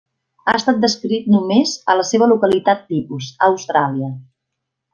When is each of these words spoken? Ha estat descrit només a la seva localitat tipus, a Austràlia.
Ha 0.45 0.53
estat 0.59 0.79
descrit 0.85 1.27
només 1.33 1.73
a 1.93 1.97
la 1.99 2.05
seva 2.13 2.29
localitat 2.33 2.81
tipus, 2.95 3.29
a 3.39 3.51
Austràlia. 3.53 4.11